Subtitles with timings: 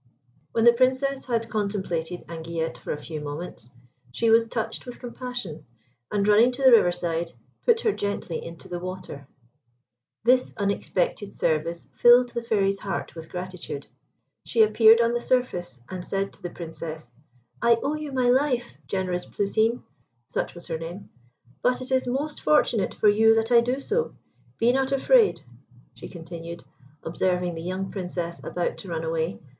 [0.51, 3.69] When the Princess had contemplated Anguillette for a few moments,
[4.11, 5.63] she was touched with compassion,
[6.11, 7.33] and running to the riverside,
[7.67, 9.27] put her gently into the water.
[10.23, 13.85] This unexpected service filled the Fairy's heart with gratitude.
[14.43, 17.11] She appeared on the surface, and said to the Princess,
[17.61, 19.83] "I owe you my life, generous Plousine
[20.25, 21.11] (such was her name),
[21.61, 24.15] but it is most fortunate for you that I do so.
[24.57, 25.41] Be not afraid,"
[25.93, 26.63] she continued,
[27.03, 29.39] observing the young Princess about to run away.